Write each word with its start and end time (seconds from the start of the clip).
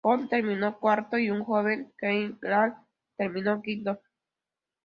Knox 0.03 0.27
terminó 0.29 0.79
cuarto 0.79 1.19
y, 1.19 1.29
un 1.29 1.43
joven, 1.43 1.93
Kelly 1.99 2.35
Slater 2.41 2.73
terminó 3.17 3.61
quinto. 3.61 4.01